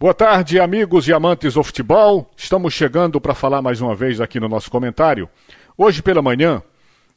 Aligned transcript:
Boa 0.00 0.14
tarde, 0.14 0.60
amigos 0.60 1.08
e 1.08 1.12
amantes 1.12 1.54
do 1.54 1.62
futebol. 1.64 2.30
Estamos 2.36 2.72
chegando 2.72 3.20
para 3.20 3.34
falar 3.34 3.60
mais 3.60 3.80
uma 3.80 3.96
vez 3.96 4.20
aqui 4.20 4.38
no 4.38 4.48
nosso 4.48 4.70
comentário. 4.70 5.28
Hoje 5.76 6.02
pela 6.02 6.22
manhã 6.22 6.62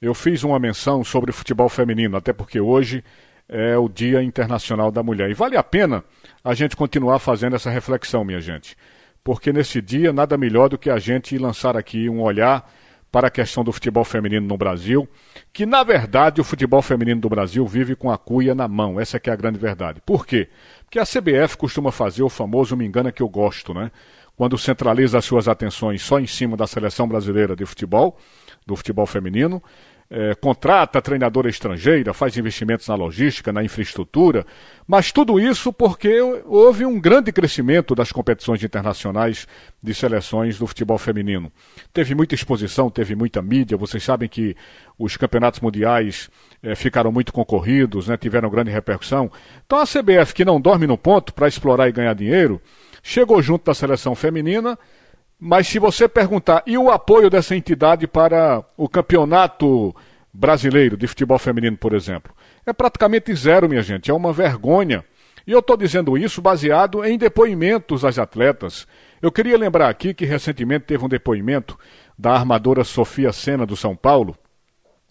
eu 0.00 0.14
fiz 0.14 0.44
uma 0.44 0.60
menção 0.60 1.02
sobre 1.02 1.32
futebol 1.32 1.68
feminino, 1.68 2.16
até 2.16 2.32
porque 2.32 2.60
hoje 2.60 3.02
é 3.48 3.76
o 3.76 3.88
Dia 3.88 4.22
Internacional 4.22 4.92
da 4.92 5.02
Mulher. 5.02 5.28
E 5.28 5.34
vale 5.34 5.56
a 5.56 5.62
pena 5.64 6.04
a 6.44 6.54
gente 6.54 6.76
continuar 6.76 7.18
fazendo 7.18 7.56
essa 7.56 7.68
reflexão, 7.68 8.22
minha 8.24 8.40
gente. 8.40 8.76
Porque 9.24 9.52
nesse 9.52 9.82
dia 9.82 10.12
nada 10.12 10.38
melhor 10.38 10.68
do 10.68 10.78
que 10.78 10.88
a 10.88 11.00
gente 11.00 11.36
lançar 11.36 11.76
aqui 11.76 12.08
um 12.08 12.22
olhar 12.22 12.72
para 13.10 13.28
a 13.28 13.30
questão 13.30 13.64
do 13.64 13.72
futebol 13.72 14.04
feminino 14.04 14.46
no 14.46 14.56
Brasil, 14.56 15.08
que 15.52 15.64
na 15.64 15.82
verdade 15.82 16.40
o 16.40 16.44
futebol 16.44 16.82
feminino 16.82 17.20
do 17.20 17.28
Brasil 17.28 17.66
vive 17.66 17.96
com 17.96 18.10
a 18.10 18.18
cuia 18.18 18.54
na 18.54 18.68
mão. 18.68 19.00
Essa 19.00 19.20
é 19.22 19.30
a 19.30 19.36
grande 19.36 19.58
verdade. 19.58 20.00
Por 20.04 20.26
quê? 20.26 20.48
Porque 20.84 20.98
a 20.98 21.04
CBF 21.04 21.56
costuma 21.56 21.90
fazer 21.90 22.22
o 22.22 22.28
famoso 22.28 22.76
me 22.76 22.86
engana 22.86 23.12
que 23.12 23.22
eu 23.22 23.28
gosto, 23.28 23.72
né? 23.72 23.90
Quando 24.36 24.56
centraliza 24.56 25.18
as 25.18 25.24
suas 25.24 25.48
atenções 25.48 26.00
só 26.02 26.20
em 26.20 26.26
cima 26.26 26.56
da 26.56 26.66
seleção 26.66 27.08
brasileira 27.08 27.56
de 27.56 27.66
futebol, 27.66 28.16
do 28.64 28.76
futebol 28.76 29.06
feminino, 29.06 29.62
é, 30.10 30.34
contrata 30.34 31.02
treinadora 31.02 31.50
estrangeira, 31.50 32.14
faz 32.14 32.36
investimentos 32.36 32.88
na 32.88 32.94
logística, 32.94 33.52
na 33.52 33.62
infraestrutura, 33.62 34.46
mas 34.86 35.12
tudo 35.12 35.38
isso 35.38 35.70
porque 35.72 36.20
houve 36.46 36.86
um 36.86 36.98
grande 36.98 37.30
crescimento 37.30 37.94
das 37.94 38.10
competições 38.10 38.62
internacionais 38.62 39.46
de 39.82 39.94
seleções 39.94 40.58
do 40.58 40.66
futebol 40.66 40.96
feminino. 40.96 41.52
Teve 41.92 42.14
muita 42.14 42.34
exposição, 42.34 42.88
teve 42.88 43.14
muita 43.14 43.42
mídia, 43.42 43.76
vocês 43.76 44.02
sabem 44.02 44.28
que 44.28 44.56
os 44.98 45.16
campeonatos 45.16 45.60
mundiais 45.60 46.30
é, 46.62 46.74
ficaram 46.74 47.12
muito 47.12 47.32
concorridos, 47.32 48.08
né, 48.08 48.16
tiveram 48.16 48.48
grande 48.48 48.70
repercussão. 48.70 49.30
Então 49.66 49.78
a 49.78 49.84
CBF, 49.84 50.32
que 50.32 50.44
não 50.44 50.60
dorme 50.60 50.86
no 50.86 50.96
ponto 50.96 51.34
para 51.34 51.48
explorar 51.48 51.86
e 51.86 51.92
ganhar 51.92 52.14
dinheiro, 52.14 52.60
chegou 53.02 53.42
junto 53.42 53.66
da 53.66 53.74
seleção 53.74 54.14
feminina 54.14 54.78
mas 55.40 55.68
se 55.68 55.78
você 55.78 56.08
perguntar, 56.08 56.64
e 56.66 56.76
o 56.76 56.90
apoio 56.90 57.30
dessa 57.30 57.54
entidade 57.54 58.08
para 58.08 58.64
o 58.76 58.88
campeonato 58.88 59.94
brasileiro 60.32 60.96
de 60.96 61.06
futebol 61.06 61.38
feminino, 61.38 61.76
por 61.76 61.94
exemplo? 61.94 62.34
É 62.64 62.72
praticamente 62.72 63.34
zero, 63.34 63.68
minha 63.68 63.82
gente. 63.82 64.10
É 64.10 64.14
uma 64.14 64.32
vergonha. 64.32 65.04
E 65.46 65.52
eu 65.52 65.60
estou 65.60 65.76
dizendo 65.76 66.18
isso 66.18 66.42
baseado 66.42 67.04
em 67.04 67.16
depoimentos 67.16 68.02
das 68.02 68.18
atletas. 68.18 68.86
Eu 69.22 69.32
queria 69.32 69.56
lembrar 69.56 69.88
aqui 69.88 70.12
que 70.12 70.24
recentemente 70.24 70.84
teve 70.84 71.04
um 71.04 71.08
depoimento 71.08 71.78
da 72.18 72.32
armadora 72.32 72.84
Sofia 72.84 73.32
Sena 73.32 73.64
do 73.64 73.76
São 73.76 73.96
Paulo, 73.96 74.36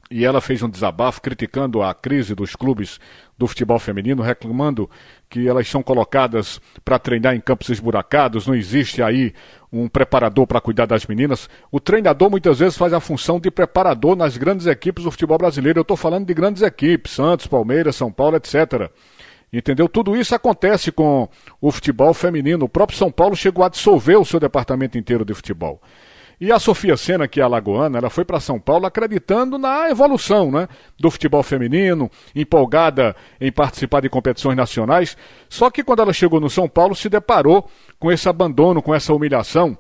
e 0.10 0.26
ela 0.26 0.40
fez 0.40 0.64
um 0.64 0.70
desabafo 0.70 1.22
criticando 1.22 1.82
a 1.82 1.94
crise 1.94 2.34
dos 2.34 2.56
clubes 2.56 3.00
do 3.38 3.46
futebol 3.46 3.78
feminino, 3.78 4.24
reclamando 4.24 4.90
que 5.30 5.48
elas 5.48 5.68
são 5.68 5.84
colocadas 5.84 6.62
para 6.84 6.98
treinar 6.98 7.36
em 7.36 7.42
campos 7.42 7.70
esburacados, 7.70 8.48
não 8.48 8.56
existe 8.56 9.04
aí 9.04 9.34
um 9.72 9.88
preparador 9.88 10.48
para 10.48 10.62
cuidar 10.62 10.86
das 10.86 11.06
meninas. 11.06 11.50
O 11.72 11.80
treinador 11.80 12.30
muitas 12.30 12.60
vezes 12.60 12.78
faz 12.78 12.94
a 12.94 13.00
função 13.00 13.40
de 13.40 13.52
preparador 13.52 14.16
nas 14.16 14.38
grandes 14.38 14.66
equipes 14.66 15.04
do 15.04 15.12
futebol 15.12 15.38
brasileiro. 15.38 15.80
Eu 15.80 15.82
estou 15.82 15.98
falando 15.98 16.26
de 16.26 16.34
grandes 16.34 16.62
equipes, 16.62 17.12
Santos, 17.12 17.48
Palmeiras, 17.48 17.96
São 17.96 18.12
Paulo, 18.12 18.38
etc. 18.38 18.90
Entendeu? 19.52 19.88
Tudo 19.88 20.16
isso 20.16 20.34
acontece 20.34 20.92
com 20.92 21.30
o 21.62 21.72
futebol 21.72 22.14
feminino. 22.14 22.66
O 22.66 22.70
próprio 22.70 22.98
São 22.98 23.12
Paulo 23.12 23.36
chegou 23.36 23.64
a 23.64 23.70
dissolver 23.70 24.20
o 24.20 24.26
seu 24.26 24.40
departamento 24.40 24.98
inteiro 24.98 25.26
de 25.26 25.34
futebol. 25.34 25.82
E 26.40 26.52
a 26.52 26.60
Sofia 26.60 26.96
Sena, 26.96 27.28
que 27.28 27.40
é 27.40 27.44
alagoana, 27.44 27.98
ela 27.98 28.12
foi 28.12 28.24
para 28.24 28.40
São 28.40 28.60
Paulo 28.60 28.86
acreditando 28.86 29.58
na 29.58 29.90
evolução 29.90 30.52
né, 30.52 30.68
do 31.00 31.10
futebol 31.10 31.42
feminino, 31.42 32.12
empolgada 32.36 33.16
em 33.42 33.52
participar 33.52 34.02
de 34.02 34.10
competições 34.10 34.56
nacionais. 34.56 35.18
Só 35.50 35.72
que 35.72 35.84
quando 35.84 36.04
ela 36.04 36.14
chegou 36.14 36.40
no 36.40 36.50
São 36.50 36.70
Paulo, 36.70 36.96
se 36.96 37.10
deparou 37.10 37.68
com 38.00 38.12
esse 38.12 38.30
abandono, 38.30 38.84
com 38.84 38.94
essa 38.94 39.14
humilhação 39.14 39.76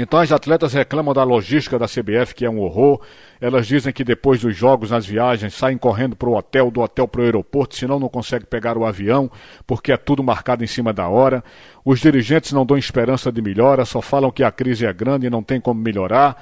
então 0.00 0.20
as 0.20 0.30
atletas 0.30 0.72
reclamam 0.72 1.12
da 1.12 1.24
logística 1.24 1.76
da 1.76 1.86
CBF, 1.86 2.32
que 2.32 2.44
é 2.44 2.50
um 2.50 2.60
horror. 2.60 3.00
Elas 3.40 3.66
dizem 3.66 3.92
que 3.92 4.04
depois 4.04 4.40
dos 4.40 4.56
jogos, 4.56 4.92
nas 4.92 5.04
viagens, 5.04 5.54
saem 5.54 5.76
correndo 5.76 6.14
para 6.14 6.28
o 6.28 6.36
hotel, 6.36 6.70
do 6.70 6.80
hotel 6.80 7.08
para 7.08 7.20
o 7.20 7.24
aeroporto, 7.24 7.74
senão 7.74 7.98
não 7.98 8.08
conseguem 8.08 8.46
pegar 8.48 8.78
o 8.78 8.84
avião, 8.84 9.28
porque 9.66 9.90
é 9.90 9.96
tudo 9.96 10.22
marcado 10.22 10.62
em 10.62 10.68
cima 10.68 10.92
da 10.92 11.08
hora. 11.08 11.42
Os 11.84 11.98
dirigentes 11.98 12.52
não 12.52 12.64
dão 12.64 12.78
esperança 12.78 13.32
de 13.32 13.42
melhora, 13.42 13.84
só 13.84 14.00
falam 14.00 14.30
que 14.30 14.44
a 14.44 14.52
crise 14.52 14.86
é 14.86 14.92
grande 14.92 15.26
e 15.26 15.30
não 15.30 15.42
tem 15.42 15.60
como 15.60 15.80
melhorar. 15.80 16.40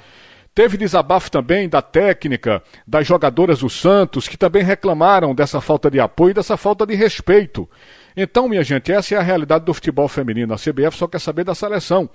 Teve 0.53 0.77
desabafo 0.77 1.31
também 1.31 1.67
da 1.67 1.81
técnica, 1.81 2.61
das 2.85 3.07
jogadoras 3.07 3.59
do 3.59 3.69
Santos, 3.69 4.27
que 4.27 4.37
também 4.37 4.63
reclamaram 4.63 5.33
dessa 5.33 5.59
falta 5.61 5.89
de 5.89 5.99
apoio 5.99 6.31
e 6.31 6.33
dessa 6.35 6.57
falta 6.57 6.85
de 6.85 6.93
respeito. 6.93 7.67
Então, 8.15 8.47
minha 8.47 8.63
gente, 8.63 8.91
essa 8.91 9.15
é 9.15 9.17
a 9.17 9.21
realidade 9.21 9.65
do 9.65 9.73
futebol 9.73 10.07
feminino. 10.07 10.53
A 10.53 10.57
CBF 10.57 10.97
só 10.97 11.07
quer 11.07 11.19
saber 11.19 11.43
da 11.43 11.53
seleção. 11.53 12.09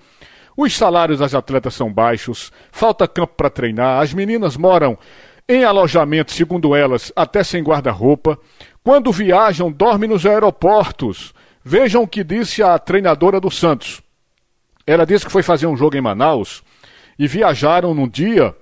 Os 0.56 0.76
salários 0.76 1.18
das 1.18 1.34
atletas 1.34 1.74
são 1.74 1.92
baixos, 1.92 2.52
falta 2.70 3.08
campo 3.08 3.34
para 3.36 3.50
treinar, 3.50 4.02
as 4.02 4.12
meninas 4.12 4.56
moram 4.56 4.98
em 5.48 5.64
alojamento, 5.64 6.32
segundo 6.32 6.74
elas, 6.74 7.12
até 7.16 7.42
sem 7.42 7.62
guarda-roupa. 7.62 8.38
Quando 8.82 9.12
viajam, 9.12 9.70
dormem 9.70 10.08
nos 10.08 10.24
aeroportos. 10.24 11.34
Vejam 11.64 12.02
o 12.02 12.08
que 12.08 12.24
disse 12.24 12.62
a 12.62 12.78
treinadora 12.78 13.40
do 13.40 13.50
Santos. 13.50 14.02
Ela 14.86 15.06
disse 15.06 15.24
que 15.24 15.32
foi 15.32 15.42
fazer 15.42 15.66
um 15.66 15.76
jogo 15.76 15.96
em 15.96 16.00
Manaus 16.00 16.62
e 17.18 17.26
viajaram 17.26 17.94
num 17.94 18.08
dia. 18.08 18.54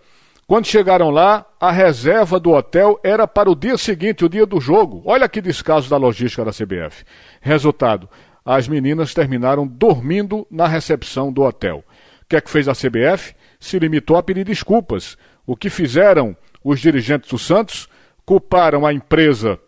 Quando 0.47 0.67
chegaram 0.67 1.11
lá, 1.11 1.47
a 1.61 1.71
reserva 1.71 2.41
do 2.41 2.51
hotel 2.51 2.99
era 3.05 3.27
para 3.27 3.51
o 3.51 3.55
dia 3.55 3.79
seguinte, 3.79 4.25
o 4.25 4.29
dia 4.29 4.45
do 4.45 4.61
jogo. 4.61 5.03
Olha 5.07 5.29
que 5.29 5.41
descaso 5.41 5.89
da 5.89 5.97
logística 5.97 6.45
da 6.45 6.51
CBF. 6.51 7.05
Resultado: 7.41 8.09
as 8.45 8.69
meninas 8.69 9.15
terminaram 9.15 9.67
dormindo 9.67 10.47
na 10.51 10.67
recepção 10.67 11.33
do 11.33 11.43
hotel. 11.43 11.85
O 12.23 12.27
que 12.29 12.37
é 12.37 12.41
que 12.41 12.51
fez 12.51 12.69
a 12.69 12.73
CBF? 12.73 13.35
Se 13.59 13.79
limitou 13.79 14.17
a 14.17 14.23
pedir 14.23 14.45
desculpas. 14.45 15.17
O 15.47 15.57
que 15.57 15.69
fizeram 15.69 16.37
os 16.63 16.81
dirigentes 16.81 17.31
do 17.31 17.39
Santos? 17.39 17.89
Culparam 18.25 18.87
a 18.87 18.93
empresa 18.93 19.59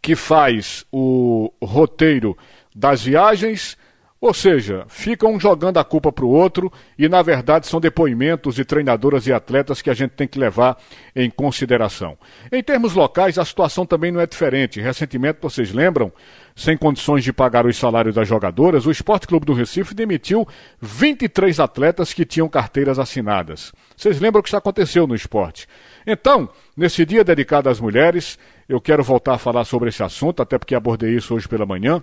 que 0.00 0.14
faz 0.14 0.84
o 0.92 1.52
roteiro 1.62 2.36
das 2.74 3.02
viagens 3.02 3.76
ou 4.20 4.34
seja, 4.34 4.84
ficam 4.88 5.38
jogando 5.38 5.78
a 5.78 5.84
culpa 5.84 6.10
para 6.10 6.24
o 6.24 6.30
outro 6.30 6.72
e, 6.98 7.08
na 7.08 7.22
verdade, 7.22 7.68
são 7.68 7.80
depoimentos 7.80 8.56
de 8.56 8.64
treinadoras 8.64 9.28
e 9.28 9.32
atletas 9.32 9.80
que 9.80 9.90
a 9.90 9.94
gente 9.94 10.10
tem 10.10 10.26
que 10.26 10.40
levar 10.40 10.76
em 11.14 11.30
consideração. 11.30 12.18
Em 12.50 12.60
termos 12.60 12.94
locais, 12.94 13.38
a 13.38 13.44
situação 13.44 13.86
também 13.86 14.10
não 14.10 14.20
é 14.20 14.26
diferente. 14.26 14.80
Recentemente, 14.80 15.38
vocês 15.40 15.72
lembram, 15.72 16.12
sem 16.56 16.76
condições 16.76 17.22
de 17.22 17.32
pagar 17.32 17.64
os 17.64 17.76
salários 17.76 18.16
das 18.16 18.26
jogadoras, 18.26 18.86
o 18.86 18.90
Esporte 18.90 19.28
Clube 19.28 19.46
do 19.46 19.54
Recife 19.54 19.94
demitiu 19.94 20.46
23 20.80 21.60
atletas 21.60 22.12
que 22.12 22.24
tinham 22.24 22.48
carteiras 22.48 22.98
assinadas. 22.98 23.72
Vocês 23.96 24.18
lembram 24.18 24.42
que 24.42 24.48
isso 24.48 24.56
aconteceu 24.56 25.06
no 25.06 25.14
esporte? 25.14 25.68
Então, 26.04 26.48
nesse 26.76 27.04
dia 27.06 27.22
dedicado 27.22 27.68
às 27.68 27.78
mulheres, 27.78 28.36
eu 28.68 28.80
quero 28.80 29.04
voltar 29.04 29.34
a 29.34 29.38
falar 29.38 29.64
sobre 29.64 29.90
esse 29.90 30.02
assunto, 30.02 30.42
até 30.42 30.58
porque 30.58 30.74
abordei 30.74 31.14
isso 31.14 31.36
hoje 31.36 31.46
pela 31.46 31.64
manhã. 31.64 32.02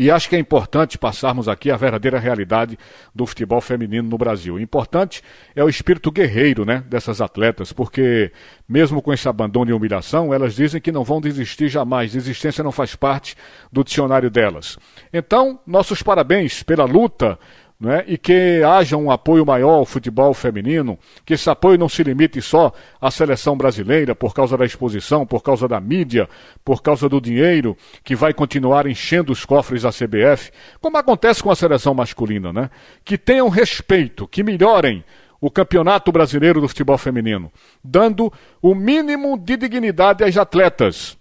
E 0.00 0.10
acho 0.10 0.30
que 0.30 0.34
é 0.34 0.38
importante 0.38 0.96
passarmos 0.96 1.46
aqui 1.46 1.70
a 1.70 1.76
verdadeira 1.76 2.18
realidade 2.18 2.78
do 3.14 3.26
futebol 3.26 3.60
feminino 3.60 4.08
no 4.08 4.16
Brasil. 4.16 4.58
Importante 4.58 5.22
é 5.54 5.62
o 5.62 5.68
espírito 5.68 6.10
guerreiro 6.10 6.64
né, 6.64 6.82
dessas 6.88 7.20
atletas, 7.20 7.70
porque 7.70 8.32
mesmo 8.66 9.02
com 9.02 9.12
esse 9.12 9.28
abandono 9.28 9.70
e 9.70 9.74
humilhação, 9.74 10.32
elas 10.32 10.54
dizem 10.54 10.80
que 10.80 10.90
não 10.90 11.04
vão 11.04 11.20
desistir 11.20 11.68
jamais. 11.68 12.12
Desistência 12.12 12.64
não 12.64 12.72
faz 12.72 12.94
parte 12.96 13.36
do 13.70 13.84
dicionário 13.84 14.30
delas. 14.30 14.78
Então, 15.12 15.60
nossos 15.66 16.02
parabéns 16.02 16.62
pela 16.62 16.86
luta 16.86 17.38
né? 17.80 18.04
e 18.06 18.18
que 18.18 18.62
haja 18.62 18.96
um 18.96 19.10
apoio 19.10 19.46
maior 19.46 19.76
ao 19.76 19.86
futebol 19.86 20.34
feminino, 20.34 20.98
que 21.24 21.32
esse 21.32 21.48
apoio 21.48 21.78
não 21.78 21.88
se 21.88 22.02
limite 22.02 22.42
só 22.42 22.72
à 23.00 23.10
seleção 23.10 23.56
brasileira 23.56 24.14
por 24.14 24.34
causa 24.34 24.56
da 24.56 24.66
exposição, 24.66 25.24
por 25.24 25.42
causa 25.42 25.66
da 25.66 25.80
mídia, 25.80 26.28
por 26.62 26.82
causa 26.82 27.08
do 27.08 27.20
dinheiro 27.20 27.74
que 28.04 28.14
vai 28.14 28.34
continuar 28.34 28.86
enchendo 28.86 29.32
os 29.32 29.46
cofres 29.46 29.82
da 29.82 29.90
CBF, 29.90 30.52
como 30.80 30.98
acontece 30.98 31.42
com 31.42 31.50
a 31.50 31.56
seleção 31.56 31.94
masculina, 31.94 32.52
né? 32.52 32.70
Que 33.02 33.16
tenham 33.16 33.48
respeito, 33.48 34.28
que 34.28 34.42
melhorem 34.42 35.02
o 35.40 35.50
Campeonato 35.50 36.12
Brasileiro 36.12 36.60
do 36.60 36.68
Futebol 36.68 36.98
Feminino, 36.98 37.50
dando 37.82 38.30
o 38.60 38.74
mínimo 38.74 39.38
de 39.38 39.56
dignidade 39.56 40.22
às 40.22 40.36
atletas. 40.36 41.16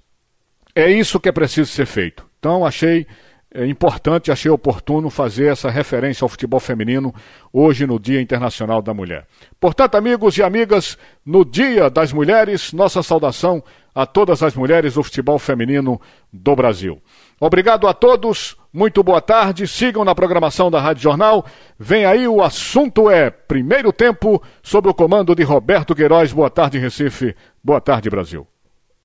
É 0.75 0.91
isso 0.91 1.19
que 1.21 1.29
é 1.29 1.31
preciso 1.31 1.71
ser 1.71 1.85
feito. 1.85 2.27
Então, 2.37 2.65
achei 2.65 3.07
é 3.51 3.65
importante, 3.65 4.31
achei 4.31 4.51
oportuno 4.51 5.09
fazer 5.09 5.51
essa 5.51 5.69
referência 5.71 6.23
ao 6.23 6.29
futebol 6.29 6.59
feminino 6.59 7.13
hoje 7.51 7.87
no 7.87 7.99
Dia 7.99 8.21
Internacional 8.21 8.81
da 8.81 8.93
Mulher. 8.93 9.25
Portanto, 9.59 9.95
amigos 9.95 10.37
e 10.37 10.43
amigas, 10.43 10.97
no 11.25 11.43
Dia 11.43 11.89
das 11.89 12.13
Mulheres, 12.13 12.71
nossa 12.73 13.01
saudação 13.01 13.63
a 13.93 14.05
todas 14.05 14.43
as 14.43 14.55
mulheres 14.55 14.93
do 14.93 15.03
futebol 15.03 15.39
feminino 15.39 15.99
do 16.31 16.55
Brasil. 16.55 17.01
Obrigado 17.39 17.87
a 17.87 17.93
todos, 17.93 18.55
muito 18.71 19.01
boa 19.01 19.19
tarde, 19.19 19.67
sigam 19.67 20.05
na 20.05 20.13
programação 20.13 20.69
da 20.69 20.79
Rádio 20.79 21.03
Jornal. 21.03 21.43
Vem 21.77 22.05
aí, 22.05 22.27
o 22.27 22.43
assunto 22.43 23.09
é 23.09 23.31
Primeiro 23.31 23.91
Tempo, 23.91 24.41
sob 24.61 24.89
o 24.89 24.93
comando 24.93 25.33
de 25.33 25.41
Roberto 25.41 25.95
Queiroz. 25.95 26.31
Boa 26.31 26.51
tarde, 26.51 26.77
Recife. 26.77 27.35
Boa 27.63 27.81
tarde, 27.81 28.11
Brasil. 28.11 28.45